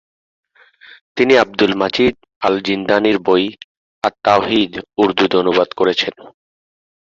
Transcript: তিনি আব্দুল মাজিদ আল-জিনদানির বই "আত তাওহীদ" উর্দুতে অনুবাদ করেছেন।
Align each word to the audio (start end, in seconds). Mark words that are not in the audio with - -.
তিনি 1.17 1.33
আব্দুল 1.37 1.71
মাজিদ 1.81 2.15
আল-জিনদানির 2.41 3.17
বই 3.25 3.43
"আত 4.03 4.15
তাওহীদ" 4.25 4.71
উর্দুতে 5.01 5.35
অনুবাদ 5.41 5.69
করেছেন। 5.79 6.13